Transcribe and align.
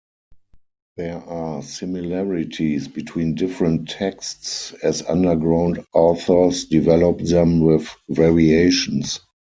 There 0.97 1.21
are 1.25 1.61
similarities 1.61 2.87
between 2.87 3.35
different 3.35 3.87
texts 3.87 4.73
as 4.81 5.03
underground 5.03 5.85
authors 5.93 6.65
developed 6.65 7.29
them 7.29 7.59
with 7.59 7.87
variations. 8.09 9.19